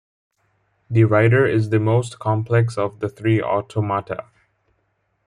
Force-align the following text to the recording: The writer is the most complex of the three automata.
The 0.89 1.03
writer 1.03 1.45
is 1.45 1.69
the 1.69 1.79
most 1.79 2.17
complex 2.17 2.75
of 2.75 3.01
the 3.01 3.07
three 3.07 3.39
automata. 3.39 4.25